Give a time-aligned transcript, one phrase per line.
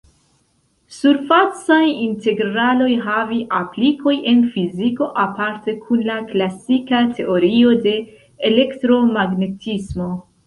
[0.99, 7.95] Surfacaj integraloj havi aplikoj en fiziko, aparte kun la klasika teorio de
[8.51, 10.09] elektromagnetismo.